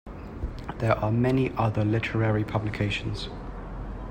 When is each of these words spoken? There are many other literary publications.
There 0.79 0.97
are 0.97 1.11
many 1.11 1.51
other 1.57 1.85
literary 1.85 2.43
publications. 2.43 3.29